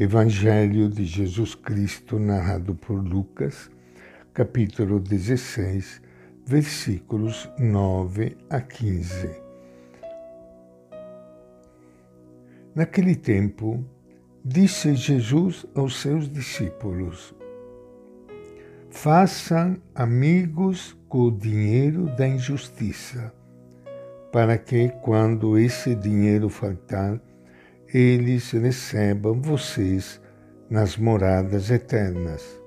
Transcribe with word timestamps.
Evangelho 0.00 0.88
de 0.88 1.04
Jesus 1.04 1.56
Cristo, 1.56 2.20
narrado 2.20 2.72
por 2.72 3.02
Lucas, 3.02 3.68
capítulo 4.32 5.00
16, 5.00 6.00
versículos 6.46 7.50
9 7.58 8.36
a 8.48 8.60
15. 8.60 9.28
Naquele 12.76 13.16
tempo, 13.16 13.84
disse 14.44 14.94
Jesus 14.94 15.66
aos 15.74 16.00
seus 16.00 16.30
discípulos: 16.30 17.34
Façam 18.90 19.78
amigos 19.96 20.96
com 21.08 21.22
o 21.22 21.32
dinheiro 21.32 22.06
da 22.16 22.28
injustiça, 22.28 23.34
para 24.30 24.56
que, 24.56 24.90
quando 25.02 25.58
esse 25.58 25.96
dinheiro 25.96 26.48
faltar, 26.48 27.20
eles 27.92 28.50
recebam 28.50 29.40
vocês 29.40 30.20
nas 30.68 30.96
moradas 30.96 31.70
eternas. 31.70 32.60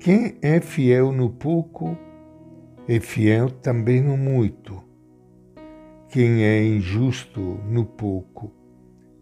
Quem 0.00 0.36
é 0.40 0.60
fiel 0.60 1.12
no 1.12 1.28
pouco, 1.30 1.96
é 2.88 2.98
fiel 2.98 3.50
também 3.50 4.00
no 4.00 4.16
muito. 4.16 4.82
Quem 6.08 6.44
é 6.44 6.64
injusto 6.64 7.40
no 7.68 7.84
pouco, 7.84 8.50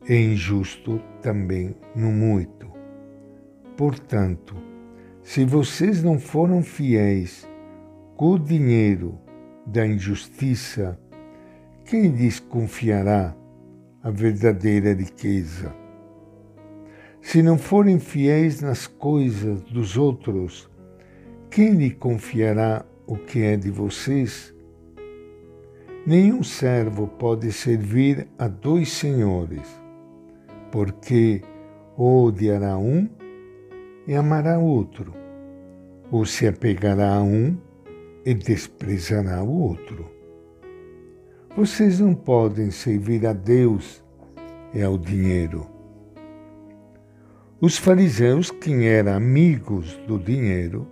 é 0.09 0.16
injusto 0.16 1.01
também 1.21 1.74
no 1.95 2.13
muito. 2.13 2.71
Portanto, 3.77 4.55
se 5.23 5.45
vocês 5.45 6.02
não 6.02 6.19
foram 6.19 6.63
fiéis 6.63 7.49
com 8.16 8.33
o 8.33 8.38
dinheiro 8.38 9.19
da 9.66 9.87
injustiça, 9.87 10.99
quem 11.85 12.09
lhes 12.09 12.38
confiará 12.38 13.35
a 14.02 14.11
verdadeira 14.11 14.92
riqueza. 14.92 15.74
Se 17.20 17.43
não 17.43 17.56
forem 17.56 18.01
fiéis 18.01 18.60
nas 18.60 18.87
coisas 18.87 19.62
dos 19.62 19.97
outros, 19.97 20.68
quem 21.49 21.74
lhe 21.74 21.90
confiará 21.90 22.85
o 23.07 23.16
que 23.16 23.43
é 23.43 23.57
de 23.57 23.71
vocês? 23.71 24.52
Nenhum 26.04 26.43
servo 26.43 27.07
pode 27.07 27.52
servir 27.52 28.27
a 28.37 28.49
dois 28.49 28.90
senhores, 28.90 29.68
porque 30.73 31.43
ou 31.96 32.27
odiará 32.27 32.77
um 32.77 33.09
e 34.07 34.15
amará 34.15 34.59
outro, 34.59 35.15
ou 36.10 36.27
se 36.27 36.49
apegará 36.49 37.15
a 37.15 37.23
um 37.23 37.57
e 38.24 38.34
desprezará 38.34 39.45
o 39.45 39.60
outro. 39.60 40.21
Vocês 41.55 42.01
não 42.01 42.15
podem 42.15 42.71
servir 42.71 43.27
a 43.27 43.35
Deus 43.35 44.03
e 44.73 44.83
ao 44.83 44.97
dinheiro. 44.97 45.67
Os 47.61 47.77
fariseus, 47.77 48.51
que 48.51 48.73
eram 48.87 49.13
amigos 49.13 49.95
do 50.09 50.19
dinheiro, 50.19 50.89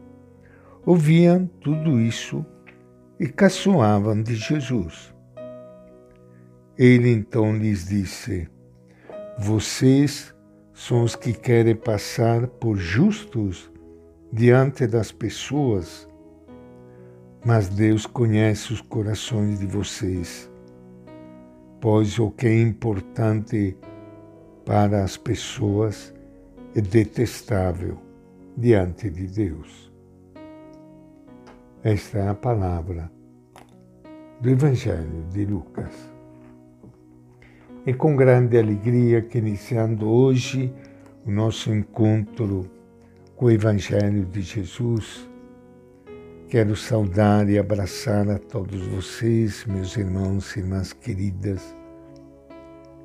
ouviam 0.84 1.47
tudo 1.62 1.98
isso 1.98 2.44
e 3.19 3.27
caçoavam 3.27 4.22
de 4.22 4.34
Jesus. 4.34 5.14
Ele 6.77 7.11
então 7.11 7.56
lhes 7.56 7.86
disse: 7.86 8.47
Vocês 9.38 10.34
são 10.75 11.05
os 11.05 11.16
que 11.16 11.33
querem 11.33 11.75
passar 11.75 12.47
por 12.47 12.77
justos 12.77 13.72
diante 14.31 14.86
das 14.86 15.11
pessoas, 15.11 16.06
mas 17.47 17.70
Deus 17.70 18.05
conhece 18.05 18.75
os 18.75 18.83
corações 18.83 19.58
de 19.58 19.66
vocês 19.66 20.49
pois 21.80 22.18
o 22.18 22.30
que 22.30 22.46
é 22.46 22.60
importante 22.60 23.76
para 24.66 25.02
as 25.02 25.16
pessoas 25.16 26.14
é 26.74 26.80
detestável 26.80 27.98
diante 28.56 29.08
de 29.08 29.26
Deus. 29.26 29.90
Esta 31.82 32.18
é 32.18 32.28
a 32.28 32.34
palavra 32.34 33.10
do 34.40 34.50
Evangelho 34.50 35.24
de 35.32 35.46
Lucas. 35.46 35.94
É 37.86 37.94
com 37.94 38.14
grande 38.14 38.58
alegria 38.58 39.22
que 39.22 39.38
iniciando 39.38 40.06
hoje 40.06 40.70
o 41.24 41.30
nosso 41.30 41.72
encontro 41.72 42.70
com 43.34 43.46
o 43.46 43.50
Evangelho 43.50 44.26
de 44.26 44.42
Jesus, 44.42 45.29
Quero 46.50 46.75
saudar 46.75 47.49
e 47.49 47.61
abraçar 47.61 48.28
a 48.28 48.37
todos 48.37 48.84
vocês, 48.88 49.65
meus 49.66 49.97
irmãos 49.97 50.56
e 50.56 50.59
irmãs 50.59 50.93
queridas, 50.93 51.62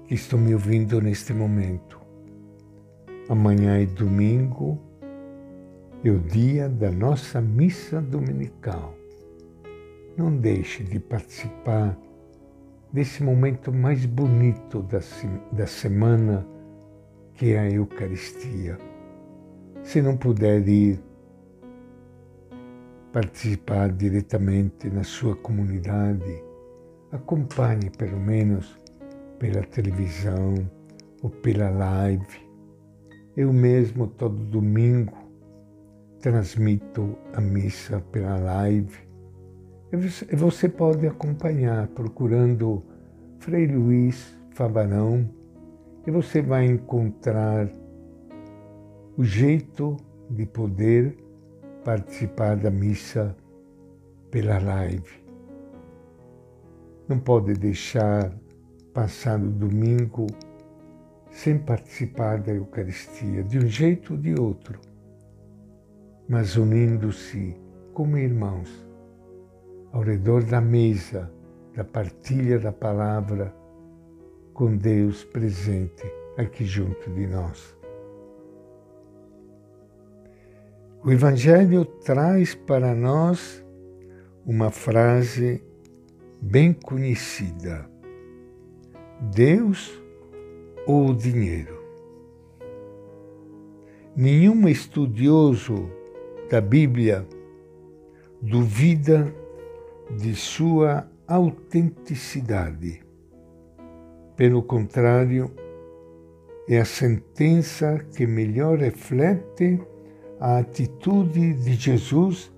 que 0.07 0.15
estão 0.15 0.39
me 0.39 0.51
ouvindo 0.55 0.99
neste 0.99 1.31
momento. 1.31 2.01
Amanhã 3.29 3.79
é 3.79 3.85
domingo, 3.85 4.81
é 6.03 6.09
o 6.09 6.17
dia 6.17 6.67
da 6.67 6.89
nossa 6.89 7.39
missa 7.39 8.01
dominical. 8.01 8.97
Não 10.17 10.35
deixe 10.35 10.83
de 10.83 10.99
participar 10.99 11.95
desse 12.91 13.21
momento 13.21 13.71
mais 13.71 14.07
bonito 14.07 14.81
da, 14.81 15.01
da 15.51 15.67
semana, 15.67 16.43
que 17.35 17.53
é 17.53 17.59
a 17.59 17.69
Eucaristia. 17.69 18.79
Se 19.83 20.01
não 20.01 20.17
puder 20.17 20.67
ir, 20.67 20.99
participar 23.15 23.93
diretamente 23.93 24.89
na 24.89 25.05
sua 25.05 25.37
comunidade, 25.37 26.43
acompanhe 27.13 27.89
pelo 27.97 28.19
menos 28.19 28.77
pela 29.39 29.63
televisão 29.63 30.55
ou 31.23 31.29
pela 31.29 31.69
live. 31.69 32.45
Eu 33.37 33.53
mesmo 33.53 34.05
todo 34.05 34.35
domingo 34.35 35.15
transmito 36.19 37.17
a 37.33 37.39
missa 37.39 38.01
pela 38.11 38.35
live. 38.35 38.99
E 39.93 40.35
você 40.35 40.67
pode 40.67 41.07
acompanhar 41.07 41.87
procurando 41.87 42.83
Frei 43.39 43.65
Luiz 43.65 44.37
Fabarão 44.51 45.25
e 46.05 46.11
você 46.11 46.41
vai 46.41 46.65
encontrar 46.65 47.69
o 49.17 49.23
jeito 49.23 49.95
de 50.29 50.45
poder 50.45 51.24
participar 51.85 52.57
da 52.57 52.71
missa 52.71 53.37
pela 54.31 54.57
live. 54.57 55.23
Não 57.07 57.19
pode 57.19 57.53
deixar 57.53 58.33
passar 58.91 59.39
o 59.39 59.51
domingo 59.51 60.25
sem 61.29 61.59
participar 61.59 62.39
da 62.39 62.53
Eucaristia, 62.53 63.43
de 63.43 63.59
um 63.59 63.67
jeito 63.67 64.13
ou 64.13 64.19
de 64.19 64.33
outro, 64.33 64.79
mas 66.27 66.57
unindo-se 66.57 67.55
como 67.93 68.17
irmãos 68.17 68.83
ao 69.91 70.01
redor 70.01 70.43
da 70.43 70.59
mesa 70.59 71.31
da 71.75 71.83
partilha 71.83 72.57
da 72.57 72.71
palavra 72.71 73.53
com 74.53 74.75
Deus 74.75 75.23
presente 75.23 76.03
aqui 76.35 76.65
junto 76.65 77.11
de 77.11 77.27
nós. 77.27 77.75
O 81.05 81.11
Evangelho 81.11 81.85
traz 81.85 82.55
para 82.55 82.95
nós 82.95 83.63
uma 84.43 84.71
frase 84.71 85.63
bem 86.41 86.73
conhecida: 86.73 87.87
Deus 89.21 90.01
ou 90.87 91.11
o 91.11 91.15
dinheiro? 91.15 91.79
Nenhum 94.15 94.67
estudioso 94.67 95.87
da 96.49 96.59
Bíblia 96.59 97.23
duvida 98.41 99.31
de 100.17 100.33
sua 100.33 101.07
autenticidade. 101.27 103.03
Pelo 104.35 104.63
contrário, 104.63 105.51
é 106.67 106.79
a 106.79 106.85
sentença 106.85 108.03
que 108.17 108.25
melhor 108.25 108.79
reflete 108.79 109.79
a 110.39 110.57
atitude 110.57 111.53
de 111.53 111.73
Jesus 111.73 112.51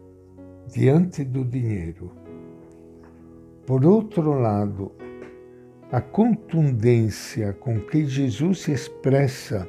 diante 0.68 1.24
do 1.24 1.44
dinheiro. 1.44 2.12
Por 3.66 3.86
outro 3.86 4.34
lado, 4.40 4.92
a 5.92 6.02
contundência 6.02 7.54
com 7.54 7.80
que 7.80 8.06
Jesus 8.06 8.62
se 8.62 8.72
expressa 8.72 9.68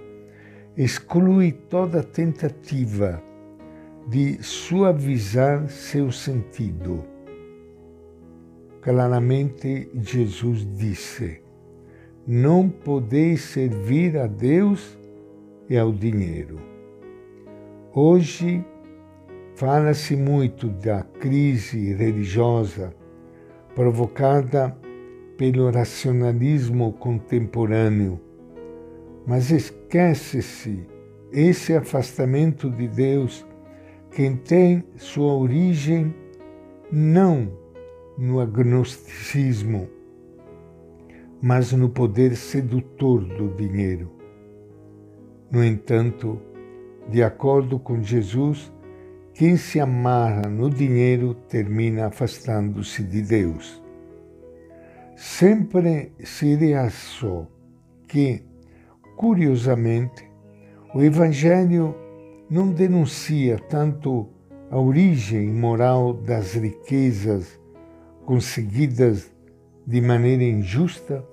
exclui 0.77 1.53
toda 1.53 2.03
tentativa 2.03 3.23
de 4.09 4.43
suavizar 4.43 5.69
seu 5.69 6.11
sentido. 6.11 7.05
Claramente, 8.81 9.91
Jesus 9.95 10.67
disse: 10.77 11.43
Não 12.27 12.69
podeis 12.69 13.43
servir 13.43 14.17
a 14.17 14.27
Deus 14.27 14.99
e 15.69 15.77
ao 15.77 15.93
dinheiro. 15.93 16.78
Hoje 18.01 18.65
fala-se 19.57 20.15
muito 20.15 20.69
da 20.69 21.03
crise 21.03 21.95
religiosa 21.95 22.95
provocada 23.75 24.71
pelo 25.37 25.69
racionalismo 25.69 26.93
contemporâneo, 26.93 28.21
mas 29.27 29.51
esquece-se 29.51 30.87
esse 31.33 31.75
afastamento 31.75 32.71
de 32.71 32.87
Deus 32.87 33.45
quem 34.13 34.37
tem 34.37 34.85
sua 34.95 35.35
origem 35.35 36.15
não 36.93 37.51
no 38.17 38.39
agnosticismo, 38.39 39.89
mas 41.43 41.73
no 41.73 41.89
poder 41.89 42.37
sedutor 42.37 43.25
do 43.25 43.49
dinheiro. 43.57 44.09
No 45.51 45.65
entanto, 45.65 46.41
de 47.09 47.23
acordo 47.23 47.79
com 47.79 48.03
Jesus, 48.03 48.73
quem 49.35 49.57
se 49.57 49.81
amarra 49.81 50.49
no 50.49 50.69
dinheiro 50.69 51.35
termina 51.49 52.07
afastando-se 52.07 53.03
de 53.03 53.23
Deus. 53.23 53.83
Sempre 55.17 56.13
se 56.23 56.55
reaçou 56.55 57.47
que, 58.07 58.43
curiosamente, 59.17 60.29
o 60.95 61.03
Evangelho 61.03 61.95
não 62.51 62.73
denuncia 62.73 63.59
tanto 63.69 64.29
a 64.71 64.79
origem 64.79 65.49
moral 65.49 66.13
das 66.13 66.55
riquezas 66.55 67.59
conseguidas 68.25 69.33
de 69.87 70.01
maneira 70.01 70.45
injusta, 70.45 71.25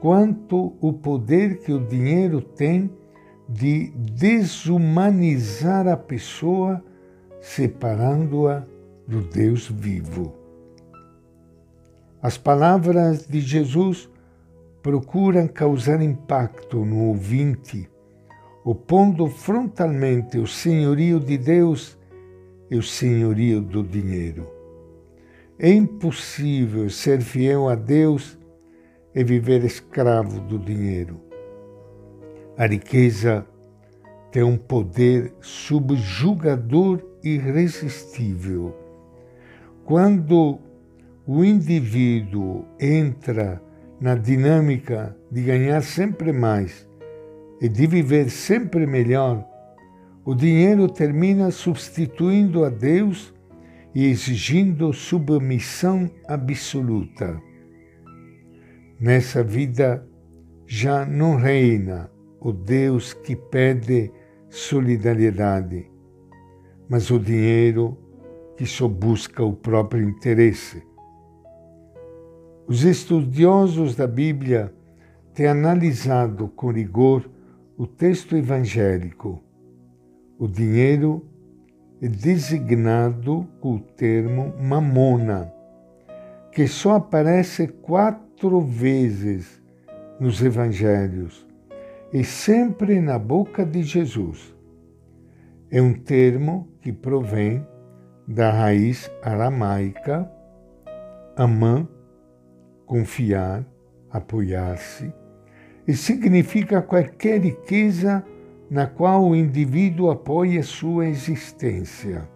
quanto 0.00 0.76
o 0.80 0.92
poder 0.92 1.58
que 1.60 1.72
o 1.72 1.80
dinheiro 1.80 2.42
tem 2.42 2.90
de 3.48 3.90
desumanizar 3.96 5.88
a 5.88 5.96
pessoa, 5.96 6.84
separando-a 7.40 8.64
do 9.06 9.22
Deus 9.22 9.68
vivo. 9.68 10.34
As 12.20 12.36
palavras 12.36 13.26
de 13.26 13.40
Jesus 13.40 14.10
procuram 14.82 15.48
causar 15.48 16.02
impacto 16.02 16.84
no 16.84 17.06
ouvinte, 17.06 17.88
opondo 18.64 19.28
frontalmente 19.28 20.38
o 20.38 20.46
senhorio 20.46 21.18
de 21.18 21.38
Deus 21.38 21.96
e 22.70 22.76
o 22.76 22.82
senhorio 22.82 23.62
do 23.62 23.82
dinheiro. 23.82 24.46
É 25.58 25.70
impossível 25.70 26.90
ser 26.90 27.20
fiel 27.20 27.68
a 27.68 27.74
Deus 27.74 28.38
e 29.14 29.24
viver 29.24 29.64
escravo 29.64 30.40
do 30.40 30.58
dinheiro. 30.58 31.27
A 32.58 32.66
riqueza 32.66 33.46
tem 34.32 34.42
um 34.42 34.56
poder 34.56 35.32
subjugador 35.40 37.00
irresistível. 37.22 38.74
Quando 39.84 40.58
o 41.24 41.44
indivíduo 41.44 42.64
entra 42.80 43.62
na 44.00 44.16
dinâmica 44.16 45.16
de 45.30 45.42
ganhar 45.42 45.80
sempre 45.82 46.32
mais 46.32 46.84
e 47.60 47.68
de 47.68 47.86
viver 47.86 48.28
sempre 48.28 48.88
melhor, 48.88 49.46
o 50.24 50.34
dinheiro 50.34 50.88
termina 50.88 51.52
substituindo 51.52 52.64
a 52.64 52.70
Deus 52.70 53.32
e 53.94 54.04
exigindo 54.06 54.92
submissão 54.92 56.10
absoluta. 56.26 57.40
Nessa 59.00 59.44
vida 59.44 60.04
já 60.66 61.06
não 61.06 61.36
reina 61.36 62.10
o 62.40 62.52
Deus 62.52 63.12
que 63.12 63.34
pede 63.34 64.12
solidariedade, 64.48 65.90
mas 66.88 67.10
o 67.10 67.18
dinheiro 67.18 67.96
que 68.56 68.64
só 68.66 68.88
busca 68.88 69.44
o 69.44 69.52
próprio 69.52 70.08
interesse. 70.08 70.82
Os 72.66 72.84
estudiosos 72.84 73.94
da 73.94 74.06
Bíblia 74.06 74.72
têm 75.34 75.46
analisado 75.46 76.48
com 76.48 76.70
rigor 76.70 77.28
o 77.76 77.86
texto 77.86 78.36
evangélico. 78.36 79.42
O 80.38 80.46
dinheiro 80.46 81.24
é 82.00 82.08
designado 82.08 83.46
com 83.60 83.76
o 83.76 83.80
termo 83.80 84.54
mamona, 84.60 85.52
que 86.52 86.66
só 86.66 86.96
aparece 86.96 87.68
quatro 87.68 88.60
vezes 88.60 89.62
nos 90.20 90.42
evangelhos 90.42 91.47
e 92.12 92.24
sempre 92.24 93.00
na 93.00 93.18
boca 93.18 93.64
de 93.64 93.82
Jesus. 93.82 94.54
É 95.70 95.80
um 95.82 95.92
termo 95.92 96.68
que 96.80 96.92
provém 96.92 97.66
da 98.26 98.50
raiz 98.50 99.10
aramaica 99.22 100.30
amã, 101.38 101.86
confiar, 102.84 103.64
apoiar-se, 104.10 105.12
e 105.86 105.94
significa 105.94 106.82
qualquer 106.82 107.40
riqueza 107.40 108.24
na 108.68 108.86
qual 108.86 109.24
o 109.24 109.36
indivíduo 109.36 110.10
apoia 110.10 110.62
sua 110.62 111.06
existência. 111.06 112.28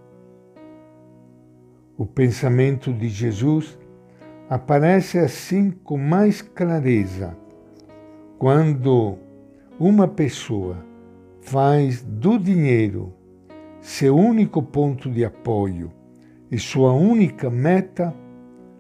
O 1.99 2.07
pensamento 2.07 2.93
de 2.93 3.09
Jesus 3.09 3.79
aparece 4.49 5.19
assim 5.19 5.71
com 5.71 5.99
mais 5.99 6.41
clareza 6.41 7.37
quando 8.39 9.19
uma 9.85 10.07
pessoa 10.07 10.77
faz 11.41 12.03
do 12.03 12.39
dinheiro 12.39 13.13
seu 13.81 14.17
único 14.17 14.63
ponto 14.63 15.11
de 15.11 15.25
apoio 15.25 15.91
e 16.53 16.57
sua 16.57 16.93
única 16.93 17.51
meta, 17.51 18.15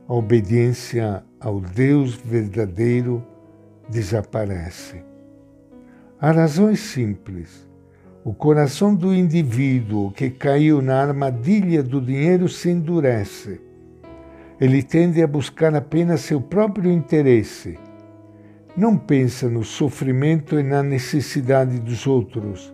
a 0.06 0.14
obediência 0.14 1.24
ao 1.40 1.60
Deus 1.60 2.14
verdadeiro 2.14 3.20
desaparece. 3.88 5.02
A 6.20 6.30
razão 6.30 6.68
é 6.68 6.76
simples. 6.76 7.68
O 8.22 8.32
coração 8.32 8.94
do 8.94 9.12
indivíduo 9.12 10.12
que 10.12 10.30
caiu 10.30 10.80
na 10.80 11.02
armadilha 11.02 11.82
do 11.82 12.00
dinheiro 12.00 12.48
se 12.48 12.70
endurece. 12.70 13.60
Ele 14.60 14.84
tende 14.84 15.20
a 15.20 15.26
buscar 15.26 15.74
apenas 15.74 16.20
seu 16.20 16.40
próprio 16.40 16.92
interesse 16.92 17.76
não 18.76 18.96
pensa 18.96 19.50
no 19.50 19.62
sofrimento 19.62 20.58
e 20.58 20.62
na 20.62 20.82
necessidade 20.82 21.78
dos 21.78 22.06
outros. 22.06 22.72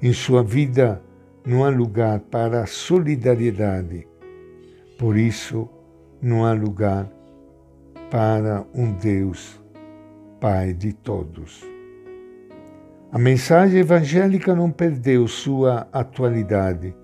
Em 0.00 0.12
sua 0.12 0.42
vida 0.42 1.02
não 1.44 1.64
há 1.64 1.68
lugar 1.68 2.20
para 2.20 2.62
a 2.62 2.66
solidariedade. 2.66 4.08
Por 4.98 5.16
isso, 5.16 5.68
não 6.22 6.46
há 6.46 6.52
lugar 6.52 7.10
para 8.10 8.64
um 8.74 8.92
Deus, 8.92 9.60
Pai 10.40 10.72
de 10.72 10.92
todos. 10.92 11.62
A 13.12 13.18
mensagem 13.18 13.80
evangélica 13.80 14.54
não 14.54 14.70
perdeu 14.70 15.28
sua 15.28 15.86
atualidade. 15.92 16.94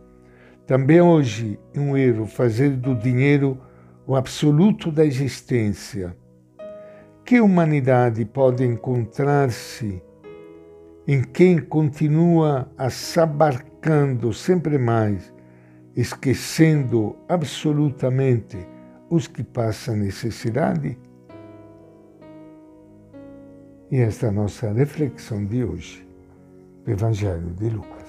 Também 0.67 1.01
hoje 1.01 1.59
é 1.75 1.81
um 1.81 1.97
erro 1.97 2.27
fazer 2.27 2.71
do 2.71 2.95
dinheiro 2.95 3.59
o 4.07 4.17
absoluto 4.17 4.91
da 4.91 5.05
existência 5.05 6.17
que 7.25 7.41
humanidade 7.41 8.25
pode 8.25 8.65
encontrar-se 8.65 10.03
em 11.07 11.23
quem 11.23 11.59
continua 11.59 12.71
a 12.77 12.91
sabarcando 12.91 14.33
sempre 14.33 14.79
mais, 14.79 15.33
esquecendo 15.97 17.17
absolutamente 17.29 18.59
os 19.09 19.27
que 19.27 19.43
passam 19.43 19.97
necessidade? 19.97 20.99
E 23.91 23.99
esta 23.99 24.27
é 24.27 24.29
a 24.29 24.33
nossa 24.33 24.73
reflexão 24.73 25.45
de 25.45 25.65
hoje, 25.65 26.07
do 26.85 26.93
Evangelho 26.93 27.51
de 27.55 27.71
Lucas. 27.71 28.00